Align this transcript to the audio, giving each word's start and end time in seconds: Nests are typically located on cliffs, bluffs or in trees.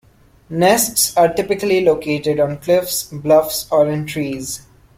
Nests 0.49 1.15
are 1.15 1.31
typically 1.31 1.81
located 1.85 2.39
on 2.39 2.57
cliffs, 2.57 3.03
bluffs 3.03 3.67
or 3.71 3.87
in 3.87 4.07
trees. 4.07 4.65